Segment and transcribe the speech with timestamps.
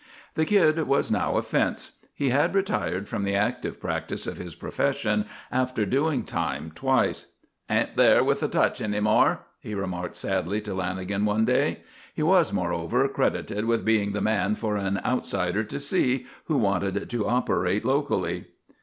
[0.33, 1.99] The Kid was now a fence.
[2.15, 7.27] He had retired from the active practice of his profession after doing time twice.
[7.69, 11.83] "Ain't there with the touch any more," he remarked sadly to Lanagan one day.
[12.15, 17.07] He was, moreover, credited with being the man for an outsider to "see" who wanted
[17.07, 18.47] to operate locally.